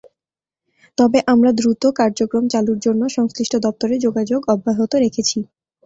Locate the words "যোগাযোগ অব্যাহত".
4.05-4.91